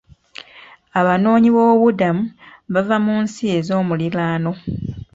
Abanoonyiboobubudamu 0.99 2.23
bava 2.73 2.97
mu 3.05 3.13
nsi 3.23 3.43
ezoomuliraano. 3.57 4.51